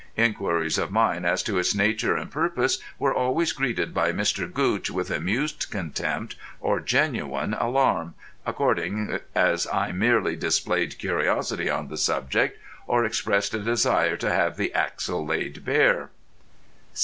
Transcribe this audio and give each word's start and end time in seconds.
Inquiries 0.17 0.79
of 0.79 0.89
mine 0.89 1.25
as 1.25 1.43
to 1.43 1.59
its 1.59 1.75
nature 1.75 2.17
and 2.17 2.31
purpose 2.31 2.79
were 2.97 3.13
always 3.13 3.51
greeted 3.51 3.93
by 3.93 4.11
Mr. 4.11 4.51
Gootch 4.51 4.89
with 4.89 5.11
amused 5.11 5.67
contempt 5.69 6.35
or 6.59 6.79
genuine 6.79 7.53
alarm, 7.53 8.15
according 8.43 9.19
as 9.35 9.67
I 9.71 9.91
merely 9.91 10.35
displayed 10.35 10.97
curiosity 10.97 11.69
on 11.69 11.89
the 11.89 11.97
subject, 11.97 12.57
or 12.87 13.05
expressed 13.05 13.53
a 13.53 13.59
desire 13.59 14.17
to 14.17 14.31
have 14.33 14.57
the 14.57 14.73
axle 14.73 15.23
laid 15.23 15.63
bare. 15.63 16.09